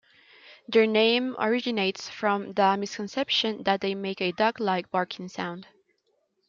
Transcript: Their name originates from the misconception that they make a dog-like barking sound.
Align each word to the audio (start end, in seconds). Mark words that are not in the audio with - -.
Their 0.67 0.87
name 0.87 1.35
originates 1.37 2.09
from 2.09 2.53
the 2.53 2.75
misconception 2.75 3.61
that 3.65 3.81
they 3.81 3.93
make 3.93 4.19
a 4.19 4.31
dog-like 4.31 4.89
barking 4.89 5.29
sound. 5.29 5.67